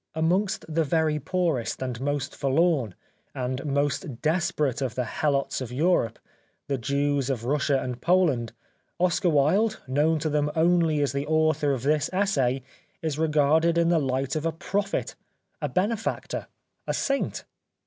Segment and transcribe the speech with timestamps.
[0.15, 2.95] Amongst the very poorest and most forlorn,
[3.35, 6.17] and most desperate of the helots of Europe,
[6.65, 8.51] the Jews of Russia and Poland,
[8.99, 12.63] Oscar Wilde, known to them only as the author of this essay,
[13.03, 15.13] is re garded in the light of a prophet,
[15.61, 17.45] a benefactor, a 131 The Life of Oscar Wilde saint.